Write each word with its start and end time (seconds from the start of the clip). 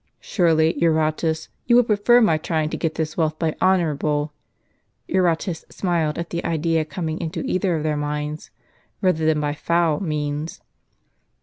"Surely, 0.20 0.72
Eurotas, 0.80 1.48
you 1.66 1.76
would 1.76 1.88
prefer 1.88 2.22
my 2.22 2.38
trying 2.38 2.70
to 2.70 2.76
get 2.78 2.94
this 2.94 3.18
wealth 3.18 3.38
by 3.38 3.54
honorable," 3.60 4.32
(Eurotas 5.08 5.66
smiled 5.68 6.16
at 6.16 6.30
the 6.30 6.42
idea 6.42 6.86
coming 6.86 7.20
into 7.20 7.42
either 7.44 7.76
of 7.76 7.82
their 7.82 7.94
minds)" 7.94 8.50
rather 9.02 9.26
than 9.26 9.42
by 9.42 9.52
foul, 9.52 10.00
means." 10.00 10.62